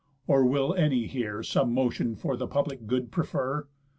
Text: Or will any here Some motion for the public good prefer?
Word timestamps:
Or 0.25 0.43
will 0.43 0.73
any 0.73 1.05
here 1.05 1.43
Some 1.43 1.75
motion 1.75 2.15
for 2.15 2.35
the 2.35 2.47
public 2.47 2.87
good 2.87 3.11
prefer? 3.11 3.67